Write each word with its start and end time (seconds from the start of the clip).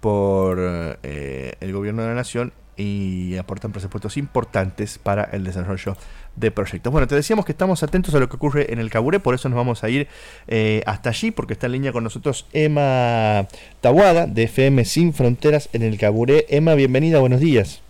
por 0.00 0.58
el 0.58 1.72
gobierno 1.72 2.02
de 2.02 2.08
la 2.08 2.14
nación 2.14 2.52
y 2.78 3.36
aportan 3.36 3.72
presupuestos 3.72 4.16
importantes 4.16 4.98
para 4.98 5.24
el 5.24 5.44
desarrollo 5.44 5.96
de 6.36 6.50
proyectos. 6.52 6.92
Bueno, 6.92 7.08
te 7.08 7.16
decíamos 7.16 7.44
que 7.44 7.52
estamos 7.52 7.82
atentos 7.82 8.14
a 8.14 8.20
lo 8.20 8.28
que 8.28 8.36
ocurre 8.36 8.72
en 8.72 8.78
el 8.78 8.88
Caburé, 8.88 9.18
por 9.18 9.34
eso 9.34 9.48
nos 9.48 9.56
vamos 9.56 9.82
a 9.82 9.90
ir 9.90 10.06
eh, 10.46 10.82
hasta 10.86 11.10
allí, 11.10 11.32
porque 11.32 11.54
está 11.54 11.66
en 11.66 11.72
línea 11.72 11.92
con 11.92 12.04
nosotros 12.04 12.46
Emma 12.52 13.48
Tawada, 13.80 14.26
de 14.26 14.44
FM 14.44 14.84
Sin 14.84 15.12
Fronteras 15.12 15.68
en 15.72 15.82
el 15.82 15.98
Caburé. 15.98 16.46
Emma, 16.48 16.74
bienvenida, 16.74 17.18
buenos 17.18 17.40
días. 17.40 17.82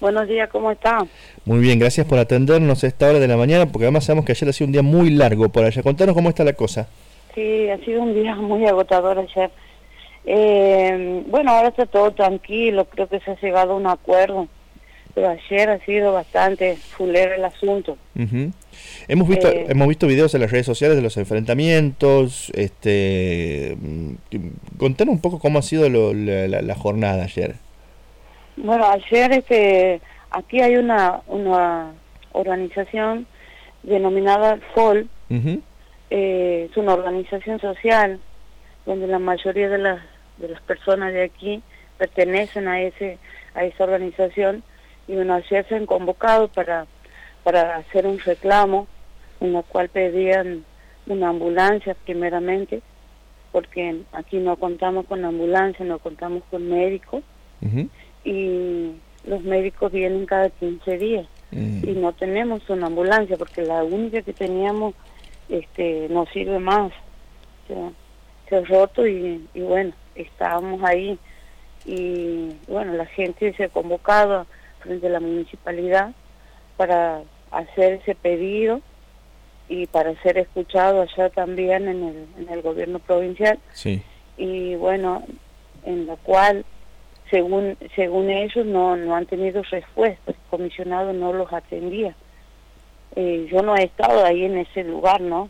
Buenos 0.00 0.28
días, 0.28 0.48
¿cómo 0.50 0.70
está? 0.70 1.04
Muy 1.44 1.58
bien, 1.58 1.78
gracias 1.78 2.06
por 2.06 2.18
atendernos 2.18 2.84
a 2.84 2.86
esta 2.86 3.08
hora 3.08 3.18
de 3.18 3.26
la 3.26 3.36
mañana, 3.36 3.66
porque 3.66 3.86
además 3.86 4.04
sabemos 4.04 4.24
que 4.24 4.32
ayer 4.32 4.48
ha 4.48 4.52
sido 4.52 4.66
un 4.66 4.72
día 4.72 4.82
muy 4.82 5.10
largo 5.10 5.48
por 5.48 5.64
allá. 5.64 5.82
Contanos 5.82 6.14
cómo 6.14 6.28
está 6.28 6.44
la 6.44 6.52
cosa. 6.52 6.86
Sí, 7.34 7.68
ha 7.70 7.78
sido 7.78 8.02
un 8.02 8.14
día 8.14 8.36
muy 8.36 8.66
agotador 8.66 9.18
ayer. 9.18 9.50
Eh, 10.28 11.22
bueno, 11.28 11.52
ahora 11.52 11.68
está 11.68 11.86
todo 11.86 12.10
tranquilo, 12.10 12.84
creo 12.86 13.08
que 13.08 13.20
se 13.20 13.30
ha 13.30 13.40
llegado 13.40 13.72
a 13.72 13.76
un 13.76 13.86
acuerdo, 13.86 14.48
pero 15.14 15.28
ayer 15.28 15.70
ha 15.70 15.78
sido 15.84 16.12
bastante 16.12 16.76
fulero 16.76 17.34
el 17.34 17.44
asunto. 17.44 17.96
Hemos 19.06 19.28
visto 19.28 19.48
eh, 19.48 19.66
hemos 19.68 19.86
visto 19.86 20.08
videos 20.08 20.34
en 20.34 20.40
las 20.40 20.50
redes 20.50 20.66
sociales 20.66 20.96
de 20.96 21.02
los 21.02 21.16
enfrentamientos. 21.16 22.50
Este, 22.54 23.76
mm, 23.80 24.14
contanos 24.78 25.14
un 25.14 25.20
poco 25.20 25.38
cómo 25.38 25.60
ha 25.60 25.62
sido 25.62 25.88
la, 25.88 26.74
jornada 26.74 27.22
ayer. 27.22 27.54
Bueno, 28.56 28.84
ayer 28.84 29.32
este, 29.32 30.00
aquí 30.32 30.60
hay 30.60 30.76
una 30.76 31.20
una 31.28 31.92
organización 32.32 33.26
denominada 33.84 34.58
FOL. 34.74 35.08
Eh, 36.10 36.68
es 36.70 36.76
una 36.76 36.94
organización 36.94 37.60
social 37.60 38.20
donde 38.84 39.06
la 39.06 39.18
mayoría 39.18 39.68
de 39.68 39.78
las 39.78 40.00
de 40.38 40.48
las 40.48 40.60
personas 40.62 41.12
de 41.12 41.22
aquí 41.22 41.62
pertenecen 41.98 42.68
a 42.68 42.80
ese 42.80 43.18
a 43.54 43.64
esa 43.64 43.84
organización 43.84 44.62
y 45.08 45.14
bueno 45.14 45.34
ayer 45.34 45.66
se 45.68 45.76
han 45.76 45.86
convocado 45.86 46.48
para 46.48 46.86
para 47.42 47.76
hacer 47.76 48.06
un 48.06 48.18
reclamo 48.18 48.86
en 49.40 49.52
la 49.52 49.62
cual 49.62 49.88
pedían 49.88 50.64
una 51.06 51.28
ambulancia 51.28 51.94
primeramente 52.04 52.82
porque 53.52 54.02
aquí 54.12 54.38
no 54.38 54.56
contamos 54.56 55.06
con 55.06 55.24
ambulancia 55.24 55.84
no 55.84 55.98
contamos 55.98 56.42
con 56.50 56.68
médicos 56.68 57.22
y 58.24 58.92
los 59.24 59.42
médicos 59.42 59.90
vienen 59.90 60.26
cada 60.26 60.50
15 60.50 60.98
días 60.98 61.26
mm. 61.50 61.88
y 61.88 61.92
no 61.92 62.12
tenemos 62.12 62.68
una 62.68 62.86
ambulancia 62.86 63.36
porque 63.36 63.62
la 63.62 63.82
única 63.82 64.22
que 64.22 64.32
teníamos 64.32 64.94
este 65.48 66.08
no 66.10 66.26
sirve 66.26 66.58
más 66.58 66.92
se 68.48 68.56
ha 68.56 68.60
roto 68.60 69.06
y, 69.06 69.48
y 69.54 69.60
bueno 69.60 69.92
estábamos 70.16 70.82
ahí 70.82 71.18
y 71.84 72.56
bueno, 72.68 72.94
la 72.94 73.06
gente 73.06 73.52
se 73.54 73.64
ha 73.64 73.68
convocado 73.68 74.46
frente 74.80 75.06
a 75.06 75.10
la 75.10 75.20
municipalidad 75.20 76.12
para 76.76 77.22
hacer 77.50 77.94
ese 77.94 78.14
pedido 78.14 78.80
y 79.68 79.86
para 79.86 80.20
ser 80.22 80.38
escuchado 80.38 81.02
allá 81.02 81.30
también 81.30 81.88
en 81.88 82.04
el, 82.04 82.26
en 82.38 82.48
el 82.52 82.62
gobierno 82.62 82.98
provincial. 82.98 83.58
Sí. 83.72 84.02
Y 84.36 84.74
bueno, 84.74 85.24
en 85.84 86.06
la 86.06 86.16
cual, 86.16 86.64
según 87.30 87.76
según 87.94 88.30
ellos, 88.30 88.66
no, 88.66 88.96
no 88.96 89.16
han 89.16 89.26
tenido 89.26 89.62
respuesta, 89.62 90.32
el 90.32 90.36
comisionado 90.50 91.12
no 91.12 91.32
los 91.32 91.52
atendía. 91.52 92.14
Eh, 93.14 93.48
yo 93.50 93.62
no 93.62 93.76
he 93.76 93.84
estado 93.84 94.24
ahí 94.24 94.44
en 94.44 94.58
ese 94.58 94.84
lugar, 94.84 95.20
¿no? 95.20 95.48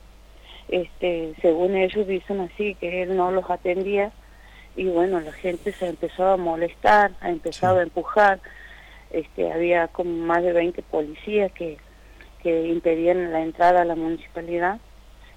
Este, 0.68 1.34
según 1.42 1.74
ellos 1.76 2.06
dicen 2.06 2.40
así, 2.40 2.74
que 2.76 3.02
él 3.02 3.16
no 3.16 3.30
los 3.30 3.48
atendía 3.50 4.12
y 4.76 4.84
bueno, 4.88 5.20
la 5.20 5.32
gente 5.32 5.72
se 5.72 5.88
empezó 5.88 6.26
a 6.26 6.36
molestar, 6.36 7.12
ha 7.20 7.30
empezado 7.30 7.78
a 7.78 7.82
empujar, 7.82 8.40
este, 9.10 9.50
había 9.50 9.88
como 9.88 10.10
más 10.10 10.42
de 10.42 10.52
20 10.52 10.82
policías 10.82 11.50
que, 11.52 11.78
que 12.42 12.66
impedían 12.68 13.32
la 13.32 13.40
entrada 13.40 13.82
a 13.82 13.86
la 13.86 13.96
municipalidad 13.96 14.78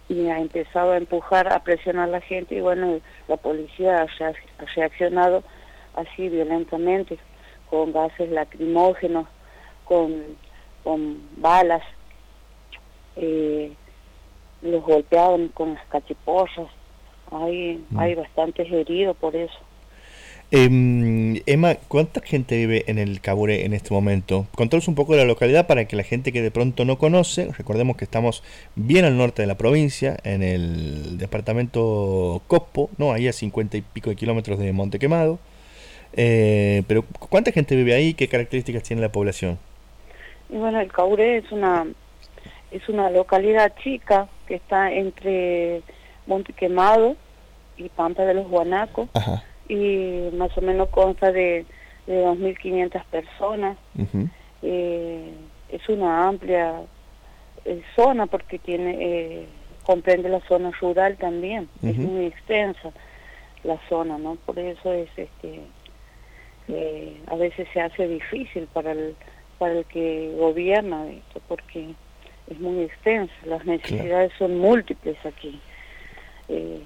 y 0.09 0.28
ha 0.28 0.40
empezado 0.40 0.91
a 0.91 0.97
empujar, 0.97 1.53
a 1.53 1.64
presionar 1.64 2.09
a 2.09 2.12
la 2.12 2.22
gente 2.22 2.56
y 2.56 2.62
bueno, 2.62 3.00
la 3.28 3.38
policía 3.38 4.02
ha, 4.02 4.66
reaccionado 4.75 5.44
así 5.96 6.28
violentamente, 6.28 7.18
con 7.69 7.94
gases 7.94 8.30
lacrimógenos, 8.31 9.28
con, 9.85 10.24
con 10.84 11.22
balas, 11.38 11.84
eh, 13.16 13.72
los 14.62 14.84
golpeaban 14.84 15.47
con 15.50 15.75
las 15.75 15.85
cachiposas, 15.85 16.68
hay, 17.31 17.84
mm. 17.90 18.00
hay 18.00 18.16
bastantes 18.16 18.72
heridos 18.72 19.16
por 19.17 19.35
eso. 19.35 19.57
Eh, 20.51 21.41
Emma, 21.45 21.75
¿cuánta 21.88 22.22
gente 22.22 22.57
vive 22.57 22.84
en 22.88 22.97
el 22.97 23.22
Caburé 23.22 23.66
en 23.66 23.73
este 23.73 23.94
momento? 23.94 24.47
Contanos 24.56 24.88
un 24.88 24.95
poco 24.95 25.13
de 25.13 25.19
la 25.19 25.25
localidad 25.25 25.67
para 25.67 25.85
que 25.85 25.95
la 25.95 26.01
gente 26.01 26.31
que 26.31 26.41
de 26.41 26.50
pronto 26.50 26.85
no 26.85 26.97
conoce, 26.97 27.51
recordemos 27.56 27.97
que 27.97 28.06
estamos 28.06 28.44
bien 28.75 29.06
al 29.06 29.16
norte 29.16 29.44
de 29.44 29.47
la 29.47 29.57
provincia, 29.57 30.17
en 30.23 30.41
el 30.41 31.19
departamento 31.19 32.41
Cospo, 32.47 32.90
¿no? 32.97 33.13
ahí 33.13 33.28
a 33.28 33.34
cincuenta 33.34 33.78
y 33.78 33.81
pico 33.81 34.09
de 34.09 34.16
kilómetros 34.16 34.57
de 34.57 34.73
Monte 34.73 34.97
Quemado. 34.97 35.38
Eh, 36.13 36.81
pero 36.88 37.03
¿cuánta 37.03 37.51
gente 37.51 37.75
vive 37.75 37.94
ahí? 37.94 38.16
¿Qué 38.16 38.28
características 38.28 38.81
tiene 38.81 39.03
la 39.03 39.11
población? 39.11 39.59
Y 40.50 40.57
bueno, 40.57 40.81
el 40.81 40.91
Caburé 40.91 41.38
es 41.38 41.51
una, 41.51 41.85
es 42.72 42.90
una 42.90 43.11
localidad 43.11 43.73
chica 43.84 44.28
que 44.47 44.56
está 44.56 44.91
entre 44.91 45.84
Monte 46.29 46.53
Quemado 46.53 47.17
y 47.75 47.90
Pampa 47.90 48.23
de 48.23 48.35
los 48.35 48.47
Guanacos. 48.47 49.09
Y 49.67 50.29
más 50.34 50.57
o 50.57 50.62
menos 50.62 50.90
consta 50.90 51.31
de, 51.31 51.66
de 52.07 52.25
2.500 52.25 53.03
personas. 53.06 53.78
Eh, 54.62 55.34
es 55.69 55.90
una 55.90 56.28
amplia 56.28 56.81
eh, 57.66 57.81
zona 57.95 58.25
porque 58.28 58.59
tiene 58.59 58.97
eh, 59.00 59.45
comprende 59.84 60.29
la 60.29 60.40
zona 60.47 60.72
rural 60.79 61.17
también. 61.17 61.67
Es 61.84 61.97
muy 61.97 62.25
extensa 62.25 62.91
la 63.63 63.78
zona, 63.90 64.17
¿no? 64.17 64.35
Por 64.46 64.57
eso 64.59 64.94
es 64.94 65.09
este 65.17 65.61
a 67.28 67.35
veces 67.35 67.67
se 67.73 67.81
hace 67.81 68.07
difícil 68.07 68.67
para 68.72 68.91
el 68.91 69.16
para 69.57 69.73
el 69.73 69.85
que 69.85 70.35
gobierna 70.38 71.07
esto 71.09 71.41
porque 71.47 71.96
es 72.50 72.59
muy 72.59 72.84
extensa, 72.84 73.34
las 73.46 73.66
necesidades 73.66 74.31
son 74.38 74.59
múltiples 74.59 75.17
aquí. 75.25 75.59
Eh, 76.50 76.82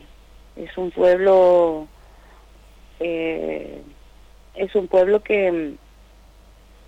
es 0.55 0.77
un 0.77 0.91
pueblo 0.91 1.87
eh, 2.99 3.81
es 4.55 4.75
un 4.75 4.87
pueblo 4.87 5.21
que 5.23 5.75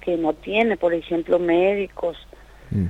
que 0.02 0.18
no 0.18 0.34
tiene 0.34 0.78
por 0.78 0.94
ejemplo 0.94 1.40
médicos. 1.40 2.18
Mm. 2.72 2.88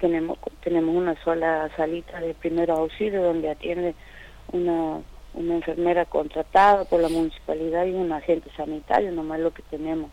tenemos 0.00 0.38
tenemos 0.62 0.94
una 0.94 1.20
sola 1.22 1.70
salita 1.76 2.20
de 2.20 2.34
primer 2.34 2.70
auxilio 2.70 3.22
donde 3.22 3.50
atiende 3.50 3.94
una 4.52 5.00
una 5.34 5.54
enfermera 5.54 6.06
contratada 6.06 6.84
por 6.84 7.00
la 7.00 7.08
municipalidad 7.08 7.84
y 7.86 7.92
un 7.92 8.10
agente 8.12 8.50
sanitario 8.56 9.12
nomás 9.12 9.40
lo 9.40 9.52
que 9.52 9.62
tenemos. 9.70 10.10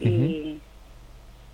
Y 0.00 0.60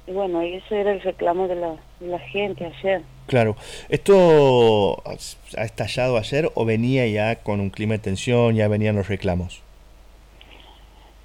y 0.09 0.13
bueno, 0.13 0.41
ese 0.41 0.81
era 0.81 0.93
el 0.93 1.03
reclamo 1.03 1.49
de 1.49 1.57
la, 1.57 1.77
la 2.01 2.19
gente 2.19 2.65
ayer. 2.65 3.03
Claro, 3.27 3.57
¿esto 3.91 5.03
ha 5.05 5.65
estallado 5.65 6.17
ayer 6.17 6.51
o 6.55 6.65
venía 6.65 7.07
ya 7.07 7.37
con 7.37 7.61
un 7.61 7.69
clima 7.69 7.93
de 7.95 7.99
tensión, 7.99 8.55
ya 8.55 8.69
venían 8.69 8.97
los 8.97 9.09
reclamos? 9.09 9.63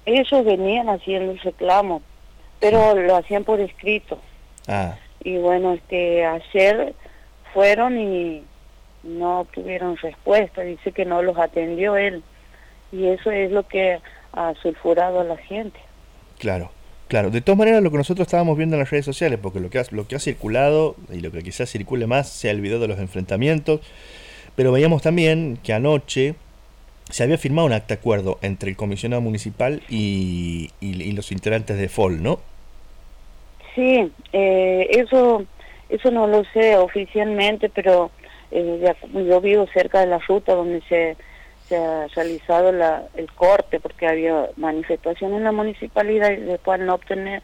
Ellos 0.04 0.44
venían 0.44 0.90
haciendo 0.90 1.32
el 1.32 1.38
reclamo, 1.38 2.02
pero 2.60 2.94
lo 2.94 3.16
hacían 3.16 3.44
por 3.44 3.58
escrito. 3.58 4.18
Ah. 4.68 4.96
Y 5.22 5.38
bueno, 5.38 5.72
este 5.72 6.26
ayer 6.26 6.94
fueron 7.54 7.98
y 7.98 8.44
no 9.02 9.40
obtuvieron 9.40 9.96
respuesta, 9.96 10.60
dice 10.60 10.92
que 10.92 11.06
no 11.06 11.22
los 11.22 11.38
atendió 11.38 11.96
él. 11.96 12.22
Y 12.92 13.06
eso 13.06 13.30
es 13.30 13.50
lo 13.50 13.66
que 13.66 13.98
ha 14.32 14.52
sulfurado 14.60 15.20
a 15.20 15.24
la 15.24 15.38
gente. 15.38 15.80
Claro. 16.38 16.70
Claro, 17.08 17.30
de 17.30 17.40
todas 17.40 17.58
maneras 17.58 17.82
lo 17.82 17.90
que 17.90 17.98
nosotros 17.98 18.26
estábamos 18.26 18.56
viendo 18.56 18.76
en 18.76 18.80
las 18.80 18.90
redes 18.90 19.04
sociales, 19.04 19.38
porque 19.42 19.60
lo 19.60 19.70
que 19.70 19.78
ha, 19.78 19.84
lo 19.90 20.06
que 20.08 20.16
ha 20.16 20.18
circulado 20.18 20.96
y 21.12 21.20
lo 21.20 21.30
que 21.30 21.42
quizás 21.42 21.70
circule 21.70 22.06
más 22.06 22.28
sea 22.28 22.50
el 22.50 22.60
video 22.60 22.78
de 22.78 22.88
los 22.88 22.98
enfrentamientos, 22.98 23.80
pero 24.56 24.72
veíamos 24.72 25.02
también 25.02 25.58
que 25.62 25.72
anoche 25.72 26.34
se 27.10 27.22
había 27.22 27.36
firmado 27.36 27.66
un 27.66 27.72
acta 27.74 27.94
de 27.94 28.00
acuerdo 28.00 28.38
entre 28.40 28.70
el 28.70 28.76
comisionado 28.76 29.20
municipal 29.20 29.82
y, 29.88 30.70
los 30.80 31.30
integrantes 31.30 31.76
de 31.76 31.88
FOL, 31.88 32.22
¿no? 32.22 32.40
Sí, 33.74 34.10
eh, 34.32 34.88
eso 34.90 35.44
eso 35.88 36.10
no 36.10 36.26
lo 36.26 36.44
sé 36.52 36.76
oficialmente, 36.76 37.68
pero 37.68 38.10
eh, 38.50 38.94
yo 39.12 39.40
vivo 39.40 39.66
cerca 39.72 40.00
de 40.00 40.06
la 40.06 40.18
ruta 40.18 40.54
donde 40.54 40.80
se 40.88 41.16
se 41.68 41.76
ha 41.76 42.06
realizado 42.08 42.72
la, 42.72 43.04
el 43.14 43.30
corte 43.32 43.80
porque 43.80 44.06
había 44.06 44.50
manifestación 44.56 45.34
en 45.34 45.44
la 45.44 45.52
municipalidad 45.52 46.30
y 46.32 46.36
después 46.36 46.80
al 46.80 46.86
no 46.86 46.94
obtener 46.94 47.42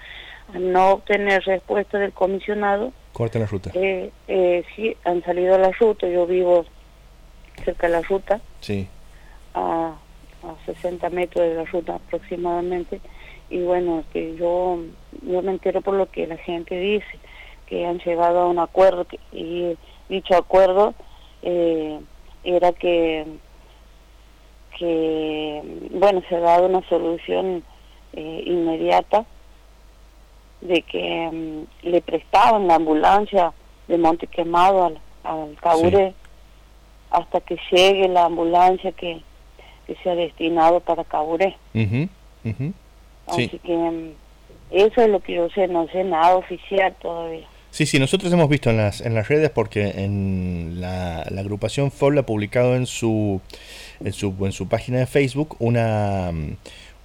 no 0.58 0.94
obtener 0.94 1.44
respuesta 1.44 1.98
del 1.98 2.12
comisionado. 2.12 2.92
Corte 3.12 3.38
la 3.38 3.46
ruta. 3.46 3.70
Eh, 3.74 4.10
eh, 4.26 4.64
sí 4.74 4.96
han 5.04 5.22
salido 5.22 5.54
a 5.54 5.58
la 5.58 5.70
ruta 5.70 6.08
yo 6.08 6.26
vivo 6.26 6.64
cerca 7.64 7.86
de 7.86 7.92
la 7.92 8.02
ruta. 8.02 8.40
Sí. 8.60 8.88
Ah, 9.54 9.94
a 10.42 10.66
60 10.66 11.08
metros 11.10 11.46
de 11.46 11.54
la 11.54 11.64
ruta 11.64 11.96
aproximadamente. 11.96 13.00
Y 13.48 13.60
bueno, 13.62 14.04
que 14.12 14.36
yo, 14.36 14.78
yo 15.22 15.42
me 15.42 15.52
entero 15.52 15.82
por 15.82 15.94
lo 15.94 16.10
que 16.10 16.26
la 16.26 16.36
gente 16.36 16.78
dice, 16.78 17.18
que 17.66 17.86
han 17.86 17.98
llegado 17.98 18.40
a 18.40 18.48
un 18.48 18.58
acuerdo 18.58 19.06
y 19.32 19.76
dicho 20.08 20.36
acuerdo 20.36 20.94
eh, 21.42 21.98
era 22.44 22.72
que, 22.72 23.26
que, 24.80 25.62
bueno, 25.90 26.22
se 26.26 26.36
ha 26.36 26.40
dado 26.40 26.66
una 26.66 26.80
solución 26.88 27.62
eh, 28.14 28.42
inmediata 28.46 29.26
de 30.62 30.80
que 30.80 31.30
mm, 31.30 31.88
le 31.88 32.00
prestaban 32.00 32.66
la 32.66 32.76
ambulancia 32.76 33.52
de 33.88 33.98
Monte 33.98 34.26
Quemado 34.26 34.86
al, 34.86 34.98
al 35.22 36.14
hasta 37.10 37.40
que 37.40 37.58
llegue 37.70 38.08
la 38.08 38.24
ambulancia 38.24 38.92
que, 38.92 39.20
que 39.86 39.96
sea 39.96 40.14
destinado 40.14 40.80
para 40.80 41.04
Caburé. 41.04 41.58
Así 43.26 43.58
que 43.58 43.76
mm, 43.76 44.12
eso 44.70 45.02
es 45.02 45.10
lo 45.10 45.20
que 45.20 45.34
yo 45.34 45.50
sé, 45.50 45.68
no 45.68 45.88
sé 45.88 46.04
nada 46.04 46.36
oficial 46.36 46.94
todavía. 47.02 47.46
Sí, 47.70 47.86
sí, 47.86 47.98
nosotros 47.98 48.32
hemos 48.32 48.48
visto 48.48 48.70
en 48.70 48.78
las, 48.78 49.00
en 49.00 49.14
las 49.14 49.28
redes 49.28 49.50
porque 49.50 50.02
en 50.02 50.80
la, 50.80 51.24
la 51.30 51.40
agrupación 51.40 51.92
FOL 51.92 52.18
ha 52.18 52.26
publicado 52.26 52.74
en 52.74 52.86
su, 52.86 53.40
en 54.04 54.12
su, 54.12 54.34
en 54.44 54.52
su 54.52 54.66
página 54.66 54.98
de 54.98 55.06
Facebook 55.06 55.54
una, 55.60 56.32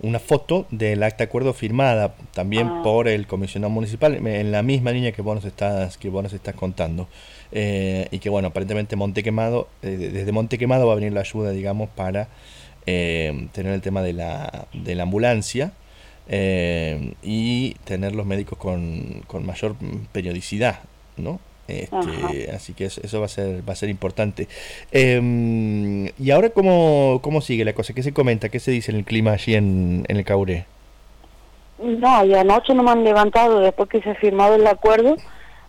una 0.01 0.19
foto 0.19 0.65
del 0.71 1.03
acta 1.03 1.19
de 1.19 1.23
acuerdo 1.25 1.53
firmada 1.53 2.15
también 2.33 2.67
ah. 2.67 2.81
por 2.83 3.07
el 3.07 3.27
comisionado 3.27 3.69
municipal 3.69 4.15
en 4.15 4.51
la 4.51 4.63
misma 4.63 4.91
línea 4.91 5.11
que 5.11 5.21
vos 5.21 5.35
nos 5.35 5.45
estás, 5.45 5.97
que 5.97 6.09
vos 6.09 6.23
nos 6.23 6.33
estás 6.33 6.55
contando. 6.55 7.07
Eh, 7.51 8.07
y 8.11 8.19
que 8.19 8.29
bueno, 8.29 8.47
aparentemente 8.49 8.95
Montequemado, 8.95 9.69
eh, 9.83 10.09
desde 10.11 10.31
Montequemado 10.31 10.87
va 10.87 10.93
a 10.93 10.95
venir 10.95 11.13
la 11.13 11.21
ayuda, 11.21 11.51
digamos, 11.51 11.89
para 11.89 12.27
eh, 12.87 13.47
tener 13.51 13.71
el 13.71 13.81
tema 13.81 14.01
de 14.01 14.13
la, 14.13 14.67
de 14.73 14.95
la 14.95 15.03
ambulancia 15.03 15.71
eh, 16.27 17.13
y 17.21 17.75
tener 17.83 18.15
los 18.15 18.25
médicos 18.25 18.57
con, 18.57 19.23
con 19.27 19.45
mayor 19.45 19.75
periodicidad, 20.11 20.79
¿no? 21.17 21.39
Este, 21.67 22.51
así 22.51 22.73
que 22.73 22.85
eso, 22.85 23.19
va 23.19 23.25
a 23.25 23.29
ser 23.29 23.67
va 23.67 23.73
a 23.73 23.75
ser 23.75 23.89
importante. 23.89 24.47
Em, 24.91 26.07
y 26.19 26.31
ahora 26.31 26.51
cómo, 26.51 27.19
cómo 27.23 27.41
sigue 27.41 27.65
la 27.65 27.73
cosa, 27.73 27.93
qué 27.93 28.03
se 28.03 28.13
comenta, 28.13 28.49
qué 28.49 28.59
se 28.59 28.71
dice 28.71 28.91
en 28.91 28.97
el 28.97 29.03
clima 29.03 29.31
allí 29.31 29.55
en, 29.55 30.05
en 30.07 30.17
el 30.17 30.25
Cauré. 30.25 30.65
No, 31.81 32.23
y 32.23 32.33
anoche 32.35 32.73
no 32.73 32.83
me 32.83 32.91
han 32.91 33.03
levantado 33.03 33.59
después 33.59 33.89
que 33.89 34.01
se 34.01 34.11
ha 34.11 34.15
firmado 34.15 34.55
el 34.55 34.67
acuerdo, 34.67 35.17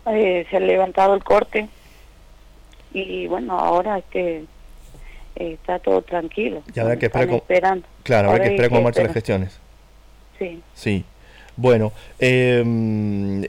eh, 0.07 0.47
se 0.51 0.57
ha 0.57 0.61
levantado 0.61 1.15
el 1.15 1.25
corte 1.25 1.69
y 2.93 3.27
bueno 3.27 3.59
ahora 3.59 3.99
este 3.99 4.45
está 5.35 5.79
todo 5.79 6.03
tranquilo. 6.03 6.63
Ya 6.75 6.83
habrá 6.83 6.97
que 6.99 7.07
esperar 7.07 7.31
esperando. 7.31 7.87
Claro, 8.03 8.31
habrá 8.31 8.45
que 8.45 8.51
esperar 8.51 8.71
cómo 8.71 8.83
marchan 8.83 9.05
las 9.05 9.15
gestiones. 9.15 9.61
Sí. 10.39 10.61
Sí. 10.75 11.05
Bueno, 11.59 11.93
eh, 12.19 12.61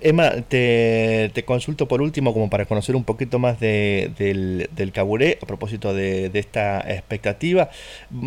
Emma, 0.02 0.32
te, 0.48 1.30
te, 1.34 1.44
consulto 1.44 1.90
por 1.90 2.02
último 2.02 2.34
como 2.34 2.50
para 2.50 2.66
conocer 2.66 2.96
un 2.96 3.04
poquito 3.04 3.38
más 3.38 3.60
de, 3.60 4.14
del, 4.18 4.70
del 4.72 4.94
Caburé 4.94 5.40
a 5.42 5.46
propósito 5.46 5.94
de, 5.94 6.30
de, 6.30 6.40
esta 6.40 6.80
expectativa, 6.80 7.70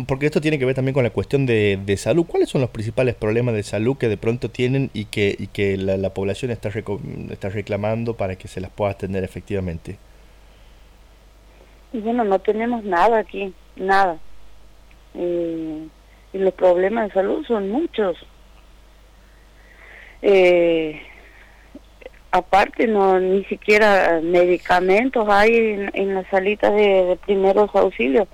porque 0.07 0.27
esto 0.27 0.39
tiene 0.39 0.59
que 0.59 0.65
ver 0.65 0.75
también 0.75 0.93
con 0.93 1.03
la 1.03 1.09
cuestión 1.09 1.47
de, 1.47 1.79
de, 1.83 1.97
salud. 1.97 2.27
¿Cuáles 2.27 2.49
son 2.49 2.61
los 2.61 2.69
principales 2.69 3.15
problemas 3.15 3.55
de 3.55 3.63
salud 3.63 3.97
que 3.97 4.07
de 4.07 4.17
pronto 4.17 4.51
tienen 4.51 4.91
y 4.93 5.05
que, 5.05 5.35
y 5.37 5.47
que 5.47 5.77
la, 5.77 5.97
la 5.97 6.13
población 6.13 6.51
está, 6.51 6.69
está 7.31 7.49
reclamando 7.49 8.15
para 8.15 8.35
que 8.35 8.47
se 8.47 8.61
las 8.61 8.69
pueda 8.69 8.91
atender 8.91 9.23
efectivamente? 9.23 9.97
Bueno, 11.91 12.23
no 12.23 12.37
tenemos 12.37 12.83
nada 12.83 13.17
aquí, 13.17 13.51
nada. 13.75 14.19
Eh, 15.15 15.87
y 16.33 16.37
los 16.37 16.53
problemas 16.53 17.07
de 17.07 17.13
salud 17.15 17.43
son 17.47 17.69
muchos 17.69 18.15
eh, 20.21 21.01
aparte 22.31 22.87
no 22.87 23.19
ni 23.19 23.43
siquiera 23.45 24.19
medicamentos 24.23 25.27
hay 25.29 25.89
en, 25.93 26.13
las 26.13 26.27
salitas 26.27 26.73
de, 26.73 27.17
primeros 27.25 27.69
auxilios 27.73 28.27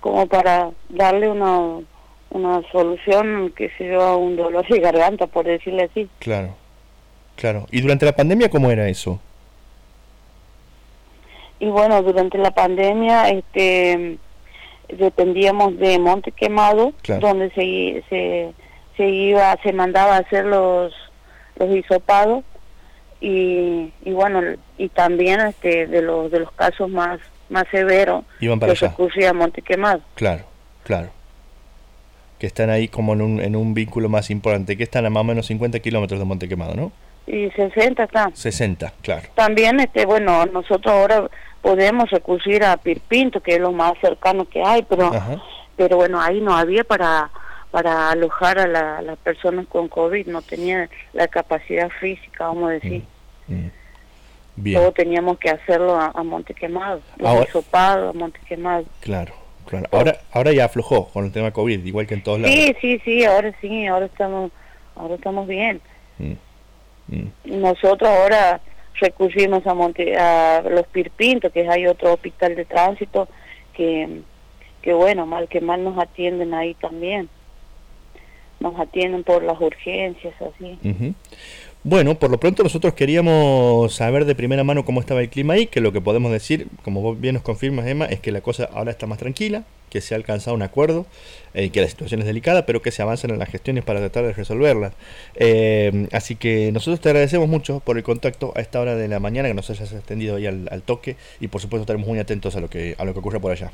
como 0.00 0.26
para 0.26 0.70
darle 0.88 1.28
una 1.28 1.80
una 2.30 2.62
solución 2.70 3.52
que 3.56 3.70
se 3.78 3.94
a 3.94 4.14
un 4.16 4.36
dolor 4.36 4.66
de 4.68 4.80
garganta 4.80 5.26
por 5.26 5.46
decirle 5.46 5.84
así. 5.84 6.08
Claro 6.18 6.54
claro. 7.36 7.66
Y 7.70 7.80
durante 7.80 8.04
la 8.06 8.12
pandemia 8.12 8.50
cómo 8.50 8.70
era 8.70 8.88
eso 8.88 9.20
y 11.60 11.66
bueno 11.66 12.02
durante 12.02 12.38
la 12.38 12.50
pandemia 12.50 13.30
este 13.30 14.18
dependíamos 14.88 15.76
de 15.78 15.98
Monte 15.98 16.32
Quemado 16.32 16.92
donde 17.20 17.50
se, 17.50 18.04
se 18.08 18.52
se 18.96 19.08
iba 19.08 19.56
se 19.62 19.72
mandaba 19.72 20.16
a 20.16 20.20
hacer 20.20 20.44
los 20.44 20.92
los 21.58 21.70
hisopados 21.70 22.44
y, 23.20 23.92
y 24.04 24.12
bueno 24.12 24.40
y 24.76 24.88
también 24.88 25.40
este 25.40 25.86
de 25.86 26.02
los 26.02 26.30
de 26.30 26.40
los 26.40 26.52
casos 26.52 26.88
más 26.88 27.18
más 27.48 27.64
severos 27.70 28.24
Iban 28.40 28.60
para 28.60 28.74
que 28.74 28.86
ocurría 28.86 29.30
a 29.30 29.32
Montequemado 29.32 30.00
claro 30.14 30.44
claro. 30.84 31.10
Que 32.38 32.46
están 32.46 32.70
ahí 32.70 32.86
como 32.86 33.14
en 33.14 33.20
un, 33.20 33.40
en 33.40 33.56
un 33.56 33.74
vínculo 33.74 34.08
más 34.08 34.30
importante 34.30 34.76
que 34.76 34.84
están 34.84 35.04
a 35.04 35.10
más 35.10 35.22
o 35.22 35.24
menos 35.24 35.46
50 35.46 35.80
kilómetros 35.80 36.20
de 36.20 36.24
Montequemado 36.24 36.74
¿no? 36.74 36.92
y 37.26 37.50
60 37.50 38.04
está. 38.04 38.30
60 38.32 38.92
claro. 39.02 39.28
También 39.34 39.80
este 39.80 40.06
bueno 40.06 40.46
nosotros 40.46 40.94
ahora 40.94 41.28
podemos 41.60 42.08
recurrir 42.10 42.64
a 42.64 42.76
Pirpinto 42.76 43.40
que 43.40 43.54
es 43.54 43.60
lo 43.60 43.72
más 43.72 43.94
cercano 44.00 44.44
que 44.48 44.62
hay 44.62 44.82
pero 44.88 45.10
pero 45.76 45.96
bueno 45.96 46.20
ahí 46.20 46.40
no 46.40 46.56
había 46.56 46.84
para 46.84 47.30
para 47.70 48.10
alojar 48.10 48.58
a 48.58 49.02
las 49.02 49.18
personas 49.18 49.66
con 49.66 49.88
COVID, 49.88 50.26
no 50.26 50.42
tenía 50.42 50.88
la 51.12 51.28
capacidad 51.28 51.90
física, 52.00 52.46
vamos 52.46 52.70
a 52.70 52.72
decir. 52.74 53.02
Mm, 53.46 53.54
mm. 53.54 53.70
Bien. 54.56 54.80
Todo 54.80 54.92
teníamos 54.92 55.38
que 55.38 55.50
hacerlo 55.50 55.94
a, 55.94 56.10
a 56.14 56.22
Monte 56.24 56.52
Quemado, 56.54 57.00
a 57.22 58.12
Monte 58.12 58.40
Quemado. 58.48 58.86
Claro, 59.00 59.32
claro. 59.66 59.86
Ahora, 59.92 60.18
ahora 60.32 60.52
ya 60.52 60.64
aflojó 60.64 61.08
con 61.08 61.26
el 61.26 61.32
tema 61.32 61.52
COVID, 61.52 61.84
igual 61.84 62.06
que 62.06 62.14
en 62.14 62.22
todos 62.22 62.40
lados. 62.40 62.56
Sí, 62.56 62.74
sí, 62.80 63.00
sí, 63.04 63.24
ahora 63.24 63.54
sí, 63.60 63.86
ahora 63.86 64.06
estamos, 64.06 64.50
ahora 64.96 65.14
estamos 65.14 65.46
bien. 65.46 65.80
Mm, 66.18 66.32
Nosotros 67.44 68.10
ahora 68.10 68.60
recurrimos 68.94 69.64
a 69.66 69.74
Monte, 69.74 70.16
a 70.16 70.62
los 70.62 70.86
Pirpintos, 70.88 71.52
que 71.52 71.68
hay 71.68 71.86
otro 71.86 72.14
hospital 72.14 72.56
de 72.56 72.64
tránsito 72.64 73.28
que, 73.74 74.22
que 74.82 74.92
bueno, 74.92 75.24
mal 75.24 75.46
que 75.48 75.60
mal 75.60 75.84
nos 75.84 75.96
atienden 75.98 76.52
ahí 76.52 76.74
también 76.74 77.28
nos 78.60 78.78
atienden 78.78 79.24
por 79.24 79.42
las 79.42 79.60
urgencias, 79.60 80.34
así. 80.40 80.78
Bueno, 81.84 82.16
por 82.16 82.30
lo 82.30 82.40
pronto 82.40 82.64
nosotros 82.64 82.94
queríamos 82.94 83.94
saber 83.94 84.24
de 84.24 84.34
primera 84.34 84.64
mano 84.64 84.84
cómo 84.84 85.00
estaba 85.00 85.20
el 85.20 85.30
clima 85.30 85.54
ahí, 85.54 85.66
que 85.66 85.80
lo 85.80 85.92
que 85.92 86.00
podemos 86.00 86.32
decir, 86.32 86.66
como 86.82 87.00
vos 87.00 87.20
bien 87.20 87.34
nos 87.34 87.42
confirmas, 87.42 87.86
Emma, 87.86 88.06
es 88.06 88.18
que 88.20 88.32
la 88.32 88.40
cosa 88.40 88.68
ahora 88.72 88.90
está 88.90 89.06
más 89.06 89.18
tranquila, 89.18 89.62
que 89.88 90.00
se 90.00 90.14
ha 90.14 90.16
alcanzado 90.16 90.56
un 90.56 90.62
acuerdo, 90.62 91.06
eh, 91.54 91.70
que 91.70 91.80
la 91.80 91.88
situación 91.88 92.20
es 92.20 92.26
delicada, 92.26 92.66
pero 92.66 92.82
que 92.82 92.90
se 92.90 93.00
avanzan 93.00 93.30
en 93.30 93.38
las 93.38 93.48
gestiones 93.48 93.84
para 93.84 94.00
tratar 94.00 94.24
de 94.24 94.32
resolverlas. 94.32 94.92
Eh, 95.36 96.08
así 96.12 96.34
que 96.34 96.72
nosotros 96.72 97.00
te 97.00 97.10
agradecemos 97.10 97.48
mucho 97.48 97.80
por 97.80 97.96
el 97.96 98.02
contacto 98.02 98.52
a 98.56 98.60
esta 98.60 98.80
hora 98.80 98.96
de 98.96 99.06
la 99.06 99.20
mañana, 99.20 99.48
que 99.48 99.54
nos 99.54 99.70
hayas 99.70 99.92
extendido 99.92 100.36
ahí 100.36 100.46
al, 100.46 100.68
al 100.72 100.82
toque, 100.82 101.16
y 101.40 101.46
por 101.46 101.60
supuesto 101.60 101.82
estaremos 101.82 102.08
muy 102.08 102.18
atentos 102.18 102.56
a 102.56 102.60
lo 102.60 102.68
que, 102.68 102.96
a 102.98 103.04
lo 103.04 103.12
que 103.12 103.20
ocurra 103.20 103.38
por 103.38 103.52
allá. 103.52 103.70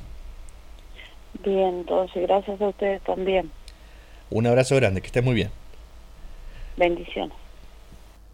Bien, 1.43 1.79
entonces 1.79 2.23
gracias 2.23 2.61
a 2.61 2.69
ustedes 2.69 3.03
también. 3.03 3.51
Un 4.35 4.49
abrazo 4.49 4.75
grande, 4.75 5.01
que 5.01 5.07
estés 5.07 5.23
muy 5.23 5.37
bien. 5.37 5.51
Bendiciones. 6.77 7.37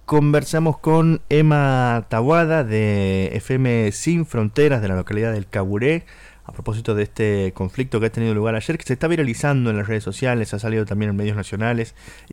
Conversamos 0.07 0.79
con 0.79 1.21
Emma 1.29 2.07
Tawada 2.09 2.65
de 2.65 3.27
FM 3.35 3.93
Sin 3.93 4.25
Fronteras 4.25 4.81
de 4.81 4.89
la 4.89 4.97
localidad 4.97 5.35
del 5.35 5.47
Caburé 5.47 6.05
a 6.51 6.53
propósito 6.53 6.95
de 6.95 7.05
este 7.05 7.53
conflicto 7.53 8.01
que 8.01 8.07
ha 8.07 8.11
tenido 8.11 8.35
lugar 8.35 8.57
ayer, 8.57 8.77
que 8.77 8.85
se 8.85 8.95
está 8.95 9.07
viralizando 9.07 9.71
en 9.71 9.77
las 9.77 9.87
redes 9.87 10.03
sociales, 10.03 10.53
ha 10.53 10.59
salido 10.59 10.85
también 10.85 11.11
en 11.11 11.17
medios 11.17 11.37
nacionales 11.37 11.95